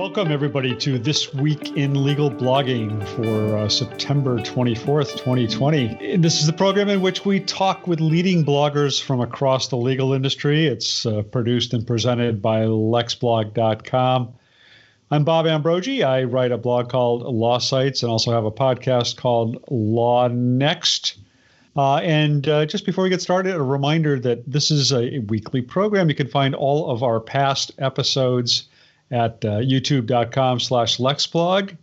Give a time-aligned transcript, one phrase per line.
[0.00, 6.16] Welcome, everybody, to This Week in Legal Blogging for uh, September 24th, 2020.
[6.16, 10.14] This is the program in which we talk with leading bloggers from across the legal
[10.14, 10.66] industry.
[10.66, 14.32] It's uh, produced and presented by lexblog.com.
[15.10, 16.02] I'm Bob Ambrogi.
[16.02, 21.18] I write a blog called Law Sites and also have a podcast called Law Next.
[21.76, 25.18] Uh, and uh, just before we get started, a reminder that this is a, a
[25.18, 26.08] weekly program.
[26.08, 28.69] You can find all of our past episodes
[29.10, 31.76] at uh, youtube.com slash lexblog.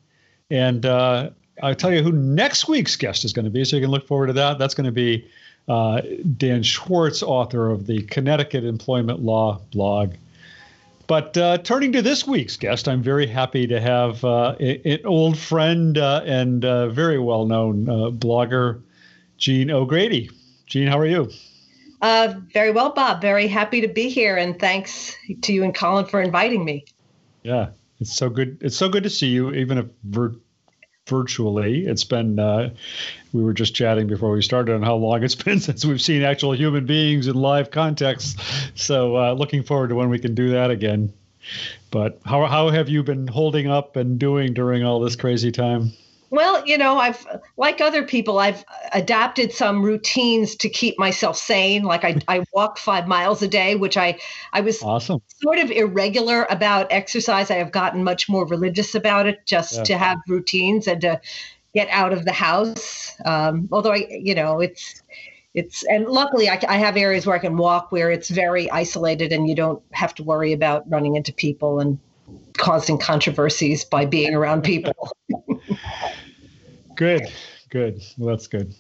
[0.50, 1.32] And uh,
[1.62, 4.08] I'll tell you who next week's guest is going to be, so you can look
[4.08, 4.60] forward to that.
[4.60, 5.28] That's going to be
[5.68, 6.02] uh,
[6.38, 10.14] Dan Schwartz, author of the Connecticut Employment Law blog.
[11.08, 15.38] But uh, turning to this week's guest, I'm very happy to have uh, an old
[15.38, 17.86] friend uh, and very well known
[18.18, 18.82] blogger,
[19.38, 20.30] Jean O'Grady.
[20.66, 21.30] Jean, how are you?
[22.02, 23.22] Uh, very well, Bob.
[23.22, 26.86] Very happy to be here, and thanks to you and Colin for inviting me.
[27.48, 27.70] Yeah,
[28.02, 28.58] it's so good.
[28.60, 30.36] It's so good to see you, even if vir-
[31.08, 31.86] virtually.
[31.86, 32.40] It's been.
[32.40, 32.72] Uh,
[33.32, 36.24] we were just chatting before we started on how long it's been since we've seen
[36.24, 38.38] actual human beings in live context.
[38.78, 41.14] So uh, looking forward to when we can do that again.
[41.90, 45.94] But how how have you been holding up and doing during all this crazy time?
[46.30, 47.26] Well, you know, I've
[47.56, 51.84] like other people, I've adapted some routines to keep myself sane.
[51.84, 54.20] Like I, I walk five miles a day, which I
[54.52, 55.22] I was awesome.
[55.42, 57.50] sort of irregular about exercise.
[57.50, 59.84] I have gotten much more religious about it, just yeah.
[59.84, 61.22] to have routines and to
[61.74, 63.14] get out of the house.
[63.24, 65.02] Um, although I, you know, it's
[65.54, 69.32] it's and luckily I, I have areas where I can walk where it's very isolated
[69.32, 72.00] and you don't have to worry about running into people and
[72.58, 75.16] causing controversies by being around people.
[76.98, 77.22] good,
[77.70, 78.04] good.
[78.18, 78.76] Well, that's good.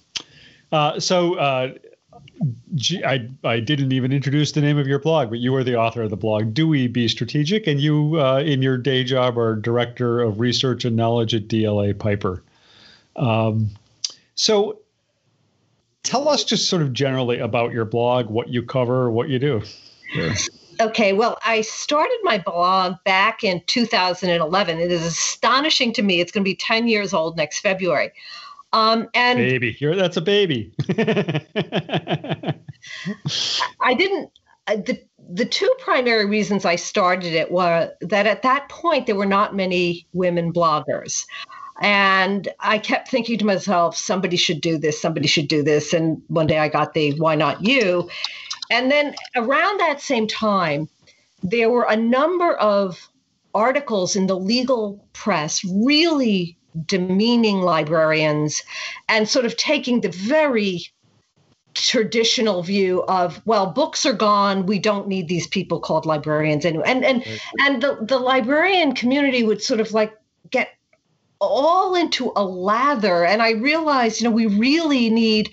[0.71, 1.73] Uh, so, uh,
[3.05, 6.03] I, I didn't even introduce the name of your blog, but you are the author
[6.03, 7.67] of the blog Dewey B Strategic?
[7.67, 11.97] And you, uh, in your day job, are Director of Research and Knowledge at DLA
[11.97, 12.43] Piper.
[13.15, 13.69] Um,
[14.35, 14.79] so,
[16.03, 19.61] tell us just sort of generally about your blog, what you cover, what you do.
[20.79, 24.79] Okay, well, I started my blog back in 2011.
[24.79, 26.19] It is astonishing to me.
[26.21, 28.11] It's going to be 10 years old next February.
[28.73, 30.73] Um, and baby, You're, that's a baby.
[33.79, 34.31] I didn't.
[34.67, 39.15] Uh, the the two primary reasons I started it were that at that point there
[39.15, 41.25] were not many women bloggers.
[41.79, 45.93] And I kept thinking to myself, somebody should do this, somebody should do this.
[45.93, 48.09] And one day I got the why not you?
[48.69, 50.89] And then around that same time,
[51.43, 53.09] there were a number of
[53.53, 58.61] articles in the legal press really demeaning librarians
[59.09, 60.81] and sort of taking the very
[61.73, 64.65] traditional view of well books are gone.
[64.65, 66.85] We don't need these people called librarians anyway.
[66.87, 67.23] And and
[67.59, 70.13] and the, the librarian community would sort of like
[70.49, 70.69] get
[71.39, 73.25] all into a lather.
[73.25, 75.51] And i realized you know we really need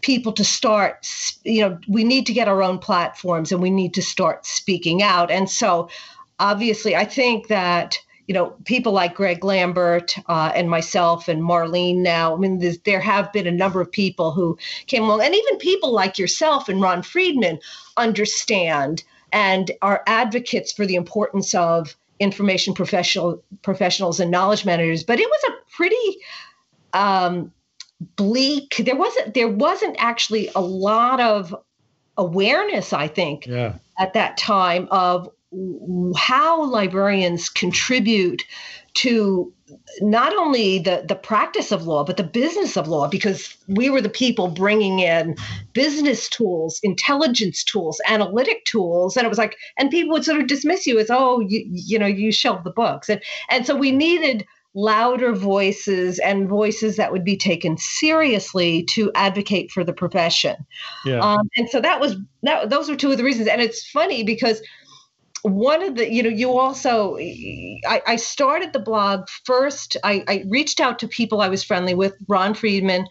[0.00, 1.06] people to start
[1.44, 5.02] you know we need to get our own platforms and we need to start speaking
[5.02, 5.30] out.
[5.30, 5.88] And so
[6.40, 7.98] obviously i think that
[8.28, 13.00] you know people like greg lambert uh, and myself and marlene now i mean there
[13.00, 16.80] have been a number of people who came along and even people like yourself and
[16.80, 17.58] ron friedman
[17.96, 25.04] understand and are advocates for the importance of information professional professionals and knowledge managers.
[25.04, 26.18] But it was a pretty
[26.92, 27.52] um,
[28.00, 28.76] bleak.
[28.84, 31.54] There wasn't there wasn't actually a lot of
[32.16, 33.74] awareness, I think, yeah.
[33.98, 35.30] at that time of
[36.16, 38.42] how librarians contribute
[38.94, 39.52] to
[40.00, 44.00] not only the the practice of law but the business of law because we were
[44.00, 45.36] the people bringing in
[45.72, 50.46] business tools intelligence tools analytic tools and it was like and people would sort of
[50.46, 53.90] dismiss you as oh you, you know you shelve the books and and so we
[53.90, 60.56] needed louder voices and voices that would be taken seriously to advocate for the profession.
[61.04, 61.20] Yeah.
[61.20, 62.70] Um, and so that was that.
[62.70, 63.48] Those were two of the reasons.
[63.48, 64.62] And it's funny because
[65.42, 70.44] one of the you know you also I, I started the blog first I, I
[70.48, 73.06] reached out to people i was friendly with ron friedman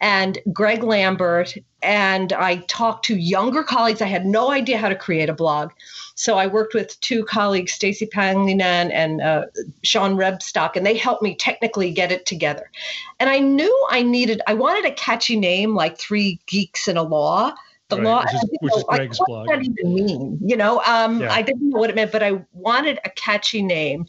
[0.00, 4.96] and greg lambert and i talked to younger colleagues i had no idea how to
[4.96, 5.70] create a blog
[6.18, 9.44] so I worked with two colleagues, Stacy Panglinan and uh,
[9.84, 12.72] Sean Rebstock, and they helped me technically get it together.
[13.20, 17.04] And I knew I needed, I wanted a catchy name like Three Geeks in a
[17.04, 17.54] Law.
[17.88, 19.46] The right, law, which is, which know, is Greg's like, what blog.
[19.46, 20.38] does that even mean?
[20.44, 21.32] You know, um, yeah.
[21.32, 24.08] I didn't know what it meant, but I wanted a catchy name.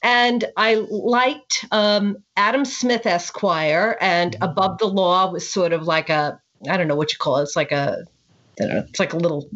[0.00, 4.44] And I liked um, Adam Smith Esquire, and mm-hmm.
[4.44, 7.42] Above the Law was sort of like a, I don't know what you call it.
[7.42, 8.04] It's like a,
[8.60, 9.48] know, it's like a little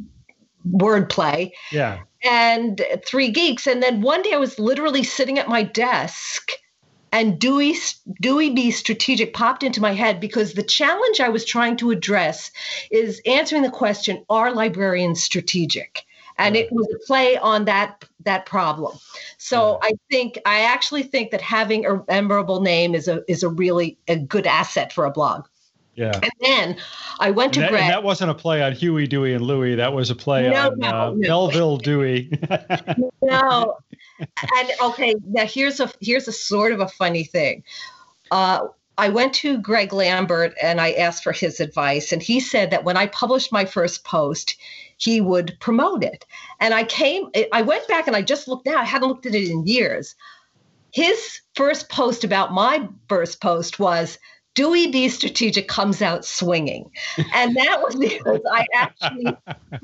[0.65, 1.53] word play.
[1.71, 2.01] Yeah.
[2.25, 3.67] And three geeks.
[3.67, 6.53] And then one day I was literally sitting at my desk
[7.13, 7.77] and Dewey,
[8.21, 12.51] Dewey B strategic popped into my head because the challenge I was trying to address
[12.91, 16.05] is answering the question Are librarians strategic?
[16.39, 18.97] And it was a play on that that problem.
[19.37, 19.89] So yeah.
[19.89, 23.99] I think I actually think that having a memorable name is a is a really
[24.09, 25.45] a good asset for a blog.
[25.95, 26.19] Yeah.
[26.23, 26.77] And then
[27.21, 27.83] I went to and that, Greg.
[27.83, 29.75] And that wasn't a play on Huey, Dewey, and Louie.
[29.75, 31.15] That was a play no, on no, uh, no.
[31.15, 32.31] Melvil Dewey.
[33.23, 33.77] no.
[34.21, 37.65] And okay, now here's a here's a sort of a funny thing.
[38.31, 38.69] Uh,
[38.99, 42.85] I went to Greg Lambert and I asked for his advice, and he said that
[42.85, 44.57] when I published my first post,
[44.97, 46.25] he would promote it.
[46.61, 48.77] And I came, I went back and I just looked now.
[48.77, 50.15] I hadn't looked at it in years.
[50.93, 54.19] His first post about my first post was
[54.55, 56.91] Dewey B Strategic comes out swinging.
[57.35, 59.37] And that was because I actually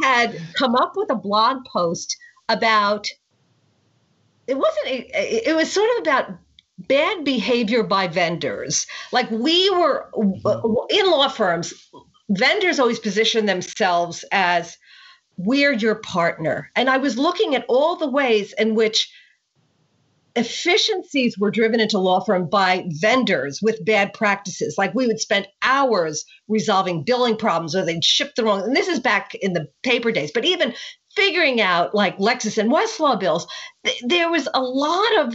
[0.02, 2.16] had come up with a blog post
[2.48, 3.08] about
[4.46, 6.30] it wasn't it was sort of about
[6.78, 8.86] bad behavior by vendors.
[9.12, 10.86] Like we were mm-hmm.
[10.90, 11.74] in law firms,
[12.30, 14.78] vendors always position themselves as
[15.36, 16.70] we're your partner.
[16.76, 19.10] And I was looking at all the ways in which
[20.38, 24.76] efficiencies were driven into law firm by vendors with bad practices.
[24.78, 28.62] Like we would spend hours resolving billing problems or they'd ship the wrong.
[28.62, 30.74] And this is back in the paper days, but even
[31.16, 33.46] figuring out like Lexis and Westlaw bills,
[33.84, 35.34] th- there was a lot of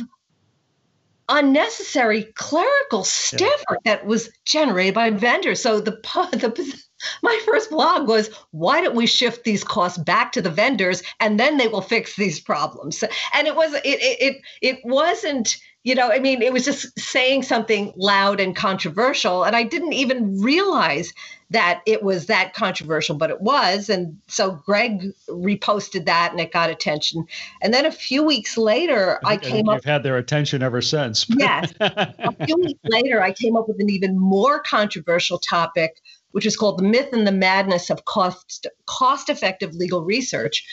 [1.30, 3.76] unnecessary clerical stuff yeah.
[3.86, 5.62] that was generated by vendors.
[5.62, 5.92] So the
[6.32, 6.84] the
[7.22, 11.40] my first blog was why don't we shift these costs back to the vendors and
[11.40, 13.04] then they will fix these problems
[13.34, 17.44] and it was it it it wasn't you know i mean it was just saying
[17.44, 21.12] something loud and controversial and i didn't even realize
[21.54, 23.90] that it was that controversial but it was.
[23.90, 27.26] And so greg reposted that and it got attention.
[27.62, 30.82] And then a few weeks later i, I came you've up had their attention ever
[30.82, 31.26] since.
[31.44, 31.74] Yes.
[31.80, 36.02] A few weeks later i came up with an even more controversial topic
[36.32, 40.66] which is called The Myth and the Madness of Cost, cost Effective Legal Research,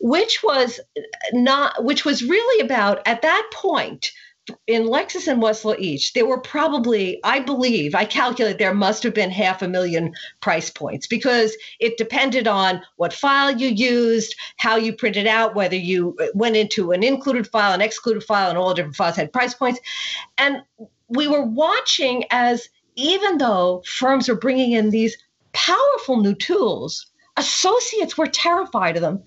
[0.00, 0.80] which was
[1.32, 4.12] not which was really about at that point
[4.66, 9.14] in Lexis and Westlaw each, there were probably, I believe, I calculate there must have
[9.14, 14.76] been half a million price points because it depended on what file you used, how
[14.76, 18.58] you printed out, whether you uh, went into an included file, an excluded file, and
[18.58, 19.80] all different files had price points.
[20.38, 20.62] And
[21.08, 25.16] we were watching as even though firms are bringing in these
[25.52, 29.22] powerful new tools, associates were terrified of them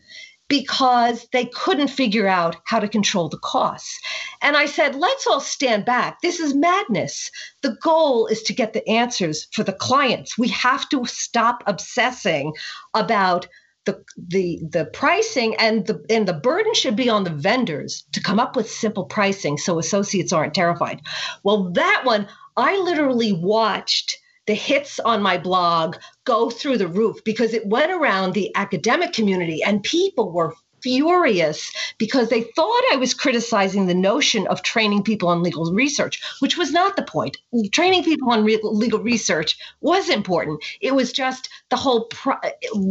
[0.53, 3.99] because they couldn't figure out how to control the costs.
[4.39, 6.21] And I said, let's all stand back.
[6.21, 7.31] This is madness.
[7.63, 10.37] The goal is to get the answers for the clients.
[10.37, 12.53] We have to stop obsessing
[12.93, 13.47] about
[13.85, 18.21] the the the pricing and the and the burden should be on the vendors to
[18.21, 21.01] come up with simple pricing so associates aren't terrified.
[21.41, 25.95] Well, that one I literally watched the hits on my blog
[26.25, 30.53] go through the roof because it went around the academic community and people were
[30.83, 36.21] furious because they thought I was criticizing the notion of training people on legal research,
[36.39, 37.37] which was not the point.
[37.71, 40.61] Training people on re- legal research was important.
[40.81, 42.31] It was just the whole pr-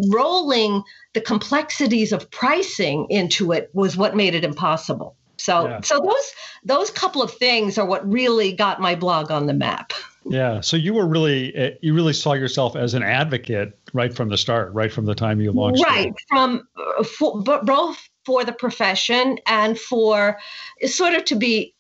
[0.08, 0.82] rolling
[1.12, 5.14] the complexities of pricing into it was what made it impossible.
[5.36, 5.80] So yeah.
[5.82, 6.32] so those
[6.64, 9.92] those couple of things are what really got my blog on the map.
[10.24, 10.60] Yeah.
[10.60, 14.38] So you were really eh, you really saw yourself as an advocate right from the
[14.38, 15.84] start, right from the time you launched.
[15.84, 16.14] Right it.
[16.28, 20.38] from uh, for, both for the profession and for
[20.86, 21.74] sort of to be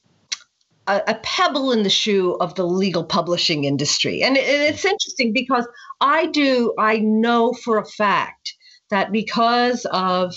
[0.88, 4.22] a, a, pebble in the shoe of the legal publishing industry.
[4.22, 5.66] And it, it's interesting because
[6.00, 8.54] I do I know for a fact
[8.90, 10.34] that because of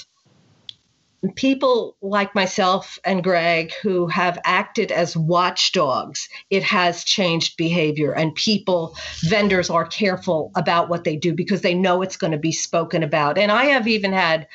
[1.33, 8.11] people like myself and Greg who have acted as watchdogs, it has changed behavior.
[8.11, 12.37] And people, vendors are careful about what they do because they know it's going to
[12.37, 13.37] be spoken about.
[13.37, 14.47] And I have even had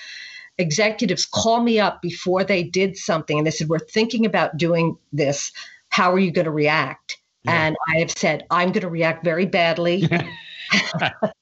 [0.59, 4.97] executives call me up before they did something and they said, We're thinking about doing
[5.13, 5.53] this.
[5.89, 7.17] How are you going to react?
[7.45, 7.67] Yeah.
[7.67, 10.07] And I have said, I'm going to react very badly.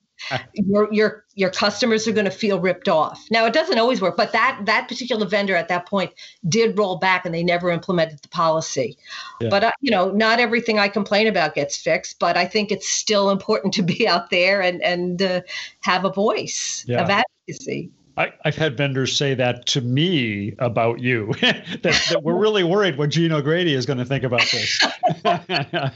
[0.52, 3.25] your your your customers are going to feel ripped off.
[3.30, 6.12] Now it doesn't always work, but that that particular vendor at that point
[6.49, 8.97] did roll back and they never implemented the policy.
[9.40, 9.49] Yeah.
[9.49, 12.88] But uh, you know, not everything I complain about gets fixed, but I think it's
[12.88, 15.40] still important to be out there and and uh,
[15.80, 17.02] have a voice yeah.
[17.02, 17.90] of advocacy.
[18.18, 22.98] I, have had vendors say that to me about you, that, that, we're really worried
[22.98, 24.84] what Jean O'Grady is going to think about this.
[25.25, 25.90] uh,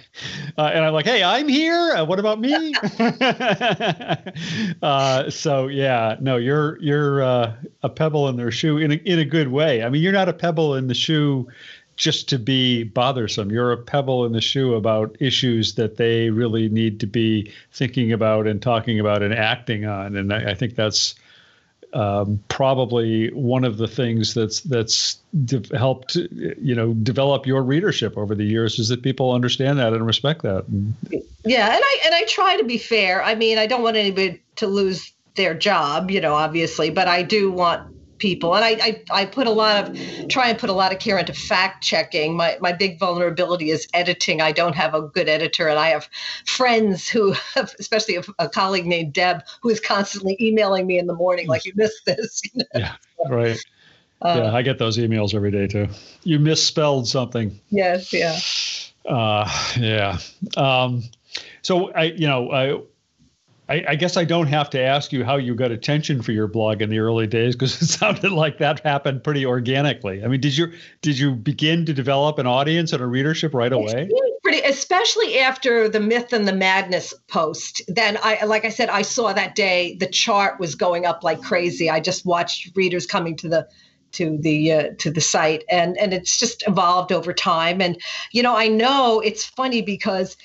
[0.56, 1.94] and I'm like, hey, I'm here.
[1.96, 2.74] Uh, what about me?
[4.82, 9.18] uh, so yeah, no, you're you're uh, a pebble in their shoe in a, in
[9.18, 9.82] a good way.
[9.82, 11.48] I mean, you're not a pebble in the shoe
[11.96, 13.50] just to be bothersome.
[13.50, 18.12] You're a pebble in the shoe about issues that they really need to be thinking
[18.12, 20.16] about and talking about and acting on.
[20.16, 21.16] And I, I think that's
[21.94, 28.16] um, probably one of the things that's that's de- helped you know develop your readership
[28.16, 30.64] over the years is that people understand that and respect that.
[31.44, 33.22] Yeah, and I and I try to be fair.
[33.22, 37.22] I mean, I don't want anybody to lose their job, you know, obviously, but I
[37.22, 37.91] do want
[38.22, 38.54] people.
[38.54, 41.18] And I, I, I put a lot of try and put a lot of care
[41.18, 42.36] into fact checking.
[42.36, 44.40] My my big vulnerability is editing.
[44.40, 46.08] I don't have a good editor, and I have
[46.46, 51.08] friends who, have, especially a, a colleague named Deb, who is constantly emailing me in
[51.08, 52.40] the morning like you missed this.
[52.54, 52.64] You know?
[52.74, 52.96] Yeah,
[53.28, 53.58] right.
[54.20, 55.88] Um, yeah, I get those emails every day too.
[56.22, 57.58] You misspelled something.
[57.70, 58.12] Yes.
[58.12, 58.38] Yeah.
[59.04, 60.18] Uh, yeah.
[60.56, 61.02] Um,
[61.62, 62.80] so I, you know, I
[63.72, 66.46] I, I, guess I don't have to ask you how you got attention for your
[66.46, 70.22] blog in the early days because it sounded like that happened pretty organically.
[70.22, 73.72] I mean, did you did you begin to develop an audience and a readership right
[73.72, 74.10] away?
[74.42, 77.80] Pretty, especially after the myth and the madness post.
[77.88, 81.42] Then I, like I said, I saw that day the chart was going up like
[81.42, 81.88] crazy.
[81.88, 83.68] I just watched readers coming to the
[84.12, 87.80] to the uh, to the site, and and it's just evolved over time.
[87.80, 87.98] And
[88.32, 90.36] you know, I know it's funny because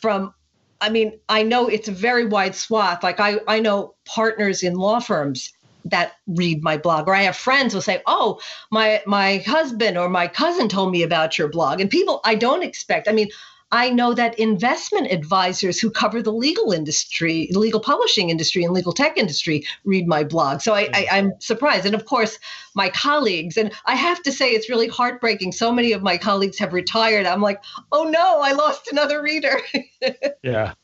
[0.00, 0.32] from
[0.80, 3.02] I mean, I know it's a very wide swath.
[3.02, 5.52] Like I, I know partners in law firms
[5.86, 8.40] that read my blog, or I have friends who say, "Oh,
[8.70, 12.62] my my husband or my cousin told me about your blog," and people I don't
[12.62, 13.08] expect.
[13.08, 13.28] I mean,
[13.72, 18.92] I know that investment advisors who cover the legal industry, legal publishing industry, and legal
[18.92, 20.60] tech industry read my blog.
[20.60, 21.06] So I, I, mm.
[21.10, 22.38] I'm surprised, and of course,
[22.74, 23.56] my colleagues.
[23.56, 25.52] And I have to say, it's really heartbreaking.
[25.52, 27.26] So many of my colleagues have retired.
[27.26, 29.60] I'm like, oh no, I lost another reader.
[30.42, 30.74] yeah.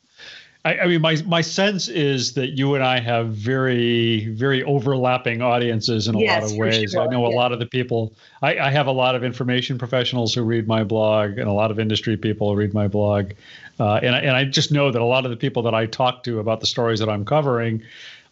[0.64, 5.42] I, I, mean, my my sense is that you and I have very very overlapping
[5.42, 6.92] audiences in a yes, lot of ways.
[6.92, 7.02] Sure.
[7.02, 7.34] I know yeah.
[7.34, 8.12] a lot of the people.
[8.42, 11.72] I, I, have a lot of information professionals who read my blog, and a lot
[11.72, 13.32] of industry people read my blog,
[13.80, 15.86] uh, and I, and I just know that a lot of the people that I
[15.86, 17.82] talk to about the stories that I'm covering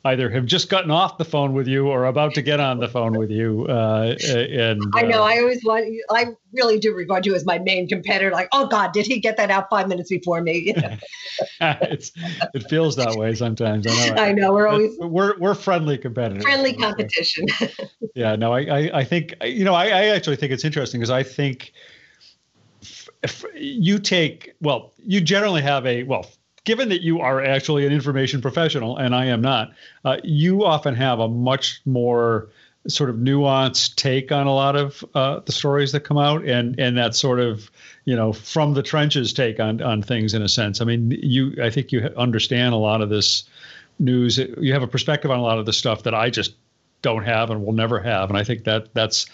[0.04, 2.88] either have just gotten off the phone with you or about to get on the
[2.88, 3.66] phone with you.
[3.68, 5.86] Uh, and I know uh, I always want.
[6.10, 8.30] I really do regard you as my main competitor.
[8.30, 10.74] Like, oh God, did he get that out five minutes before me?
[11.60, 12.12] it's
[12.54, 13.86] it feels that way sometimes.
[13.86, 14.22] I know.
[14.22, 16.44] I know we're always we're we're friendly competitors.
[16.44, 17.46] Friendly competition.
[18.14, 18.36] yeah.
[18.36, 21.22] No, I, I I think you know I, I actually think it's interesting because I
[21.22, 21.72] think.
[23.22, 26.24] If you take well, you generally have a well
[26.64, 29.72] given that you are actually an information professional and I am not,
[30.04, 32.48] uh, you often have a much more
[32.88, 36.78] sort of nuanced take on a lot of uh, the stories that come out and
[36.80, 37.70] and that sort of
[38.06, 40.80] you know from the trenches take on on things in a sense.
[40.80, 43.44] I mean you i think you understand a lot of this
[43.98, 44.38] news.
[44.38, 46.54] You have a perspective on a lot of the stuff that i just
[47.02, 48.30] don't have and will never have.
[48.30, 49.26] And i think that that's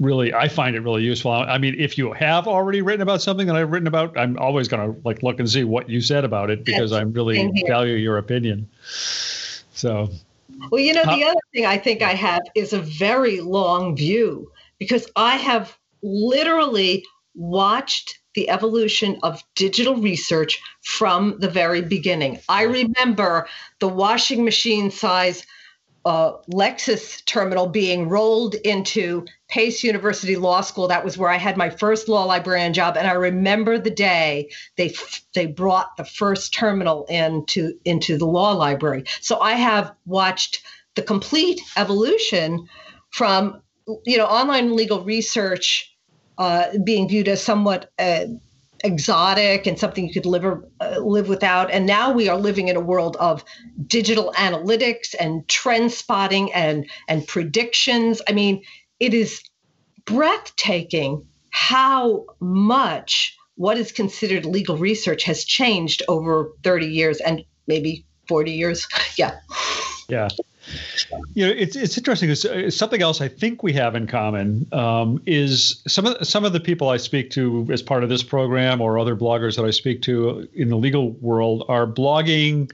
[0.00, 1.30] really I find it really useful.
[1.30, 4.68] I mean, if you have already written about something that I've written about, I'm always
[4.68, 7.94] going to like look and see what you said about it because I really value
[7.94, 8.68] your opinion.
[9.72, 10.10] So,
[10.70, 14.50] well, you know, the other thing I think I have is a very long view
[14.78, 22.38] because I have literally watched the evolution of digital research from the very beginning.
[22.48, 23.46] I remember
[23.78, 25.46] the washing machine size
[26.04, 30.88] uh, Lexis terminal being rolled into Pace University Law School.
[30.88, 34.50] That was where I had my first law librarian job, and I remember the day
[34.76, 34.94] they
[35.34, 39.04] they brought the first terminal into into the law library.
[39.20, 40.62] So I have watched
[40.94, 42.68] the complete evolution
[43.10, 43.62] from
[44.04, 45.94] you know online legal research
[46.38, 48.24] uh, being viewed as somewhat uh,
[48.84, 51.70] exotic and something you could live uh, live without.
[51.70, 53.44] And now we are living in a world of
[53.86, 58.20] digital analytics and trend spotting and and predictions.
[58.28, 58.62] I mean,
[59.00, 59.42] it is
[60.04, 68.04] breathtaking how much what is considered legal research has changed over 30 years and maybe
[68.26, 68.86] 40 years.
[69.16, 69.38] yeah.
[70.08, 70.28] Yeah.
[71.34, 72.30] You know, it's it's interesting.
[72.30, 76.52] It's, something else I think we have in common um, is some of some of
[76.52, 79.70] the people I speak to as part of this program or other bloggers that I
[79.70, 82.70] speak to in the legal world are blogging.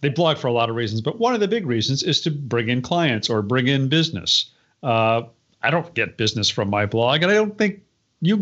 [0.00, 2.30] They blog for a lot of reasons, but one of the big reasons is to
[2.30, 4.50] bring in clients or bring in business.
[4.82, 5.22] Uh,
[5.62, 7.82] I don't get business from my blog, and I don't think
[8.20, 8.36] you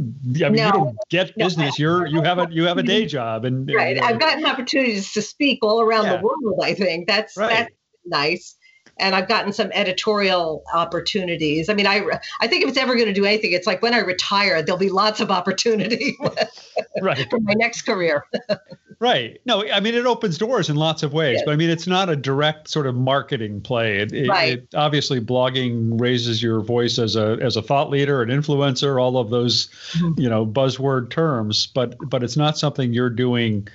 [0.45, 1.79] I mean no, you don't get business.
[1.79, 3.97] No, You're you have a you have a day job and right.
[3.97, 6.17] And, I've gotten opportunities to speak all around yeah.
[6.17, 6.61] the world.
[6.63, 7.51] I think that's right.
[7.51, 7.71] that's
[8.09, 8.55] nice.
[9.01, 11.69] and I've gotten some editorial opportunities.
[11.69, 12.05] I mean, I
[12.41, 14.79] I think if it's ever going to do anything, it's like when I retire, there'll
[14.79, 16.17] be lots of opportunity
[17.03, 17.29] right.
[17.31, 18.25] for my next career.
[18.99, 19.41] right.
[19.45, 21.43] No, I mean it opens doors in lots of ways, yes.
[21.45, 23.99] but I mean it's not a direct sort of marketing play.
[23.99, 24.59] It, it, right.
[24.59, 29.19] it, obviously blogging raises your voice as a as a thought leader, an influencer, all
[29.19, 30.21] of those, mm-hmm.
[30.21, 31.67] you know, buzzword terms.
[31.67, 33.69] But but it's not something you're doing.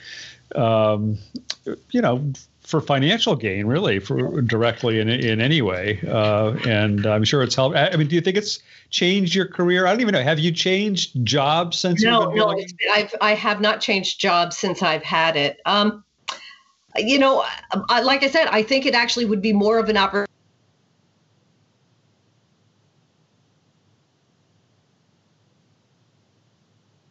[0.56, 1.18] Um,
[1.90, 2.32] you know,
[2.64, 6.00] for financial gain, really, for directly in in any way.
[6.08, 7.76] Uh, and I'm sure it's helped.
[7.76, 9.86] I mean, do you think it's changed your career?
[9.86, 10.24] I don't even know.
[10.24, 12.02] Have you changed jobs since?
[12.02, 12.58] No, no,
[12.92, 15.60] I've I have not changed jobs since I've had it.
[15.66, 16.04] Um,
[16.96, 17.44] you know,
[17.90, 20.30] I, like I said, I think it actually would be more of an opportunity.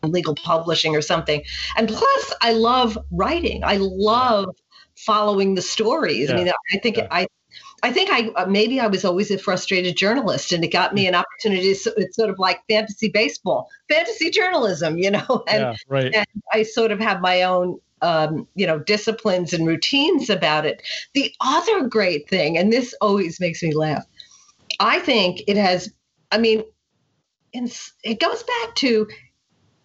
[0.05, 1.43] legal publishing or something.
[1.77, 3.63] And plus, I love writing.
[3.63, 4.49] I love
[5.05, 6.29] following the stories.
[6.29, 6.35] Yeah.
[6.35, 7.09] I mean, I think yeah.
[7.11, 7.27] I
[7.83, 11.07] I think I uh, maybe I was always a frustrated journalist, and it got me
[11.07, 11.69] an opportunity.
[11.69, 15.45] it's sort of like fantasy baseball, fantasy journalism, you know.
[15.49, 16.15] And, yeah, right.
[16.15, 20.83] and I sort of have my own, um, you know, disciplines and routines about it.
[21.15, 24.05] The other great thing, and this always makes me laugh,
[24.79, 25.93] I think it has.
[26.31, 26.63] I mean,
[27.53, 29.09] it goes back to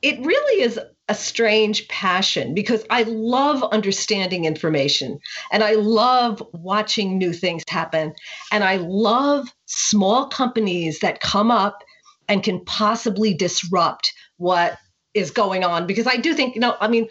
[0.01, 5.19] it really is a strange passion because I love understanding information
[5.51, 8.13] and I love watching new things happen.
[8.51, 11.83] And I love small companies that come up
[12.27, 14.77] and can possibly disrupt what
[15.13, 17.07] is going on because I do think, you know, I mean,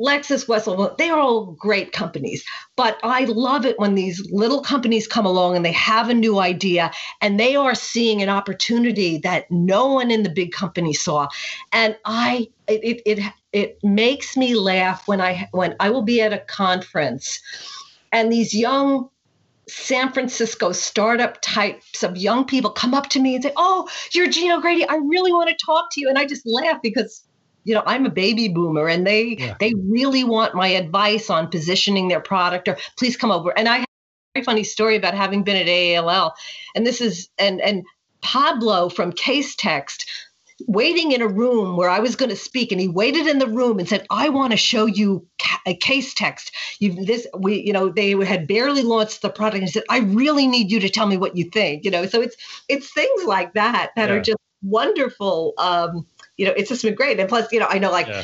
[0.00, 2.44] Lexis, Westlaw, they are all great companies.
[2.76, 6.40] But I love it when these little companies come along and they have a new
[6.40, 11.28] idea and they are seeing an opportunity that no one in the big company saw.
[11.72, 16.32] And I it it it makes me laugh when I when I will be at
[16.32, 17.40] a conference
[18.10, 19.10] and these young
[19.66, 24.28] San Francisco startup types of young people come up to me and say, "Oh, you're
[24.28, 24.86] Jean O'Grady.
[24.86, 27.24] I really want to talk to you." And I just laugh because
[27.64, 29.56] you know i'm a baby boomer and they yeah.
[29.60, 33.78] they really want my advice on positioning their product or please come over and i
[33.78, 36.32] have a very funny story about having been at aall
[36.74, 37.84] and this is and and
[38.22, 40.04] pablo from Casetext
[40.66, 43.46] waiting in a room where I was going to speak, and he waited in the
[43.46, 45.26] room and said, "I want to show you
[45.66, 46.50] a Casetext.
[46.78, 49.98] You this we you know they had barely launched the product, and he said, "I
[49.98, 52.36] really need you to tell me what you think." You know, so it's
[52.68, 54.14] it's things like that that yeah.
[54.14, 55.54] are just wonderful.
[55.58, 57.20] Um, you know, it's just been great.
[57.20, 58.22] And plus, you know, I know like yeah.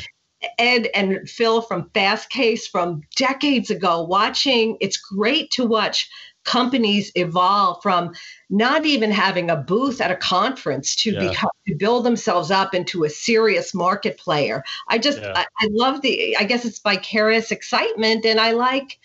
[0.57, 6.09] Ed and Phil from Fastcase from decades ago, watching, it's great to watch
[6.43, 8.13] companies evolve from
[8.49, 11.29] not even having a booth at a conference to yeah.
[11.29, 14.63] become to build themselves up into a serious market player.
[14.89, 15.33] I just yeah.
[15.35, 18.97] I, I love the I guess it's vicarious excitement and I like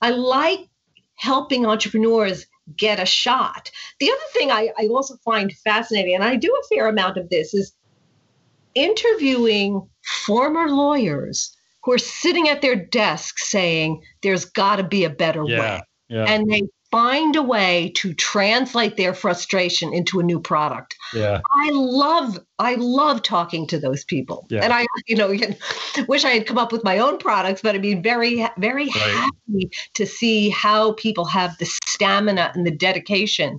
[0.00, 0.68] I like
[1.14, 3.70] helping entrepreneurs get a shot.
[4.00, 7.28] The other thing I, I also find fascinating, and I do a fair amount of
[7.28, 7.72] this, is
[8.74, 11.54] interviewing former lawyers
[11.84, 15.82] who are sitting at their desks saying there's got to be a better yeah, way.
[16.08, 16.24] Yeah.
[16.24, 20.94] And they find a way to translate their frustration into a new product.
[21.14, 21.40] Yeah.
[21.50, 24.46] I love I love talking to those people.
[24.50, 24.62] Yeah.
[24.62, 25.34] And I you know
[26.08, 28.92] wish I had come up with my own products but I'd be very very right.
[28.94, 33.58] happy to see how people have the stamina and the dedication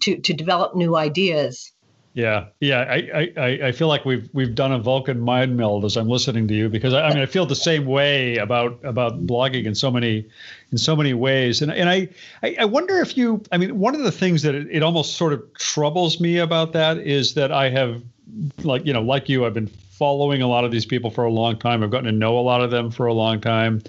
[0.00, 1.72] to to develop new ideas.
[2.14, 2.82] Yeah, yeah.
[2.88, 6.46] I, I, I feel like we've we've done a Vulcan mind meld as I'm listening
[6.46, 9.74] to you because I, I mean I feel the same way about about blogging in
[9.74, 10.24] so many
[10.70, 11.60] in so many ways.
[11.60, 12.08] And and I
[12.42, 15.32] I wonder if you I mean one of the things that it, it almost sort
[15.32, 18.00] of troubles me about that is that I have
[18.62, 21.32] like you know like you I've been following a lot of these people for a
[21.32, 21.82] long time.
[21.82, 23.82] I've gotten to know a lot of them for a long time,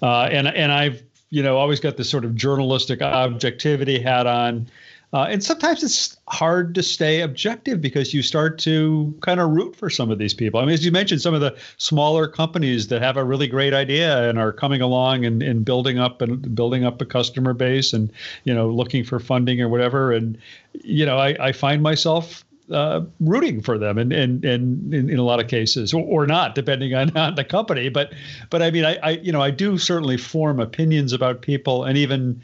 [0.00, 4.68] uh, and and I've you know always got this sort of journalistic objectivity hat on.
[5.14, 9.76] Uh, and sometimes it's hard to stay objective because you start to kind of root
[9.76, 10.58] for some of these people.
[10.58, 13.72] I mean, as you mentioned, some of the smaller companies that have a really great
[13.72, 17.92] idea and are coming along and, and building up and building up a customer base
[17.92, 20.10] and you know looking for funding or whatever.
[20.10, 20.36] And
[20.72, 25.18] you know, I, I find myself uh, rooting for them and and and in, in,
[25.18, 28.14] a lot of cases or, or, not depending on, on the company but
[28.48, 31.98] but I mean I, I you know I do certainly form opinions about people and
[31.98, 32.40] even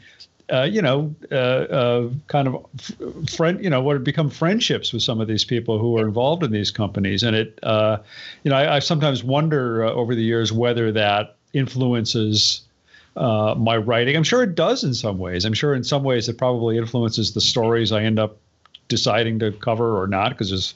[0.51, 2.65] uh, you know, uh, uh, kind of
[3.29, 6.43] friend, you know, what had become friendships with some of these people who are involved
[6.43, 7.23] in these companies.
[7.23, 7.99] And it, uh,
[8.43, 12.61] you know, I, I sometimes wonder uh, over the years whether that influences
[13.15, 14.15] my writing.
[14.15, 15.45] I'm sure it does in some ways.
[15.45, 18.37] I'm sure in some ways it probably influences the stories I end up
[18.91, 20.75] deciding to cover or not because there's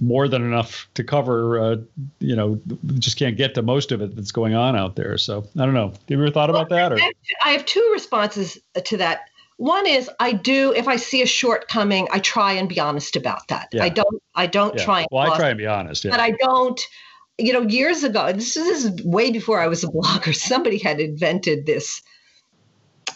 [0.00, 1.60] more than enough to cover.
[1.60, 1.76] Uh,
[2.18, 2.58] you know,
[2.98, 5.16] just can't get to most of it that's going on out there.
[5.18, 5.90] So I don't know.
[5.90, 6.92] Have you ever thought about that?
[6.92, 6.98] Or?
[7.44, 9.20] I have two responses to that.
[9.58, 13.46] one is I do if I see a shortcoming, I try and be honest about
[13.48, 13.68] that.
[13.72, 13.84] Yeah.
[13.84, 14.84] I don't I don't Yeah.
[14.84, 16.04] try and Well, I try and be honest.
[16.04, 16.12] Yeah.
[16.12, 16.80] but I don't.
[17.38, 20.34] You know, years ago, this is, this is way before I was a blogger.
[20.34, 22.02] Somebody had invented this.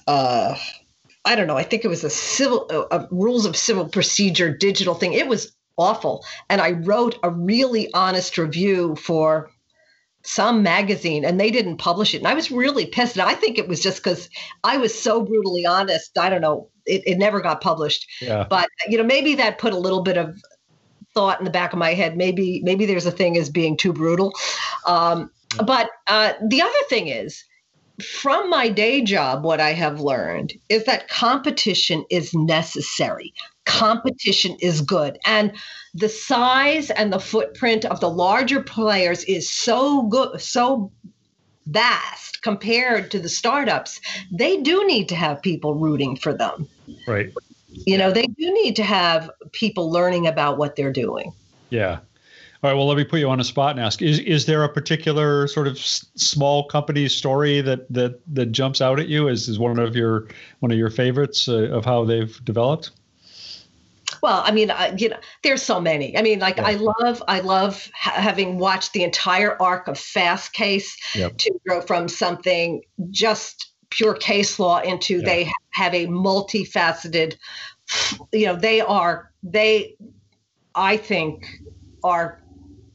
[0.07, 0.55] Uh,
[1.25, 1.57] I don't know.
[1.57, 5.15] I think it was a civil uh, uh, rules of civil procedure digital thing.
[5.15, 9.51] It was awful, and I wrote a really honest review for
[10.23, 12.19] some magazine, and they didn't publish it.
[12.19, 13.17] And I was really pissed.
[13.17, 14.29] And I think it was just because
[14.65, 16.17] I was so brutally honest.
[16.19, 16.71] I don't know.
[16.87, 18.47] It, it never got published yeah.
[18.51, 20.37] but you know maybe that put a little bit of
[21.15, 23.91] thought in the back of my head maybe maybe there's a thing as being too
[23.91, 24.35] brutal
[24.85, 25.31] um,
[25.65, 27.43] but uh, the other thing is
[28.03, 33.33] from my day job what i have learned is that competition is necessary.
[33.65, 35.19] Competition is good.
[35.25, 35.53] And
[35.95, 40.91] the size and the footprint of the larger players is so good so
[41.67, 44.01] vast compared to the startups.
[44.31, 46.69] They do need to have people rooting for them.
[47.07, 47.33] Right.
[47.87, 51.33] you know they do need to have people learning about what they're doing.
[51.71, 52.01] Yeah.
[52.65, 52.77] All right.
[52.79, 55.47] Well, let me put you on a spot and ask: Is is there a particular
[55.49, 59.59] sort of s- small company story that that that jumps out at you as is
[59.59, 60.29] one of your
[60.61, 62.91] one of your favorites uh, of how they've developed?
[64.23, 66.67] well i mean I, you know there's so many i mean like Yeah.
[66.69, 71.37] i love i love ha- having watched the entire arc of Fastcase Yep.
[71.39, 75.25] to go from something just pure case law into Yeah.
[75.25, 77.35] they have a multifaceted
[78.33, 79.97] you know they are they
[80.75, 81.47] i think
[82.05, 82.41] are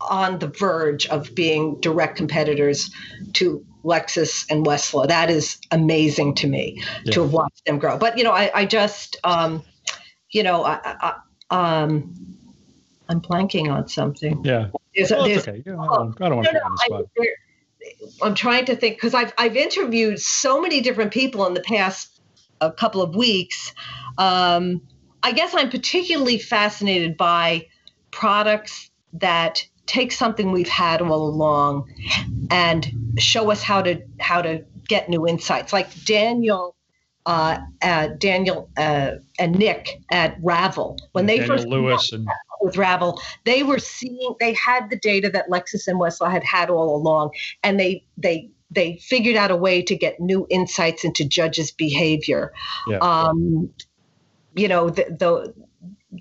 [0.01, 2.89] on the verge of being direct competitors
[3.33, 5.07] to Lexis and Westlaw.
[5.07, 7.13] That is amazing to me Yeah.
[7.13, 7.97] to have watched them grow.
[7.97, 9.63] But you know, I, I just, um,
[10.31, 12.37] you know, I, I, um,
[13.07, 14.43] I'm blanking on something.
[14.43, 14.69] Yeah.
[14.95, 15.63] There's, Well, there's, okay.
[15.65, 16.59] You know, I don't, want no, to
[16.89, 21.11] no, put the I, I'm trying to think because I've I've interviewed so many different
[21.11, 22.21] people in the past
[22.61, 23.73] a couple of weeks.
[24.17, 24.81] Um,
[25.23, 27.67] I guess I'm particularly fascinated by
[28.11, 31.91] products that take something we've had all along
[32.51, 35.73] and show us how to how to get new insights.
[35.73, 36.75] Like Daniel,
[37.25, 42.27] uh, uh, Daniel uh, and Nick at Ravel when they Daniel first Lewis and
[42.61, 46.69] with Ravel, they were seeing they had the data that Lexis and Westlaw had had
[46.69, 47.31] all along,
[47.63, 52.53] and they they they figured out a way to get new insights into judges' behavior.
[52.87, 52.97] Yeah.
[52.97, 53.71] Um,
[54.55, 55.53] you know the the